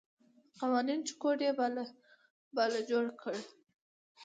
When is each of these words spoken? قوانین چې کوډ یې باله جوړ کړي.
قوانین 0.59 0.99
چې 1.07 1.13
کوډ 1.21 1.39
یې 1.47 1.51
باله 2.55 2.79
جوړ 2.89 3.05
کړي. 3.21 3.41